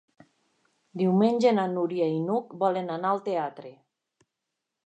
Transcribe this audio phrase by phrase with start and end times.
[1.01, 3.75] Diumenge na Núria i n'Hug volen anar al teatre.